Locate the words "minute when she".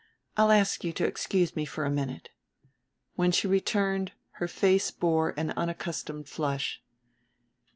1.91-3.47